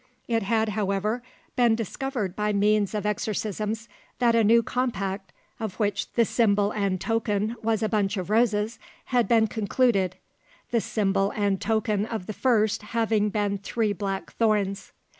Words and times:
It 0.27 0.41
had, 0.41 0.69
however, 0.69 1.21
been 1.55 1.75
discovered 1.75 2.35
by 2.35 2.53
means 2.53 2.95
of 2.95 3.05
exorcisms 3.05 3.87
that 4.17 4.33
a 4.33 4.43
new 4.43 4.63
compact, 4.63 5.31
of 5.59 5.75
which 5.79 6.11
the 6.13 6.25
symbol 6.25 6.71
and 6.71 6.99
token 6.99 7.55
was 7.61 7.83
a 7.83 7.87
bunch 7.89 8.17
of 8.17 8.31
roses, 8.31 8.79
had 9.05 9.27
been 9.27 9.45
concluded, 9.45 10.15
the 10.71 10.81
symbol 10.81 11.31
and 11.35 11.61
token 11.61 12.07
of 12.07 12.25
the 12.25 12.33
first 12.33 12.81
having 12.97 13.29
been 13.29 13.59
three 13.59 13.93
black 13.93 14.31
thorns. 14.31 14.91